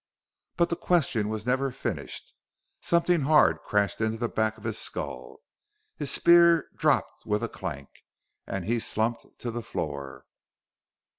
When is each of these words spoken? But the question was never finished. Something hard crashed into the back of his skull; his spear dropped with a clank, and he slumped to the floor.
But 0.57 0.69
the 0.69 0.75
question 0.75 1.29
was 1.29 1.45
never 1.45 1.69
finished. 1.69 2.33
Something 2.79 3.21
hard 3.21 3.59
crashed 3.61 4.01
into 4.01 4.17
the 4.17 4.27
back 4.27 4.57
of 4.57 4.63
his 4.63 4.79
skull; 4.79 5.41
his 5.95 6.09
spear 6.09 6.69
dropped 6.75 7.27
with 7.27 7.43
a 7.43 7.47
clank, 7.47 8.01
and 8.47 8.65
he 8.65 8.79
slumped 8.79 9.37
to 9.37 9.51
the 9.51 9.61
floor. 9.61 10.25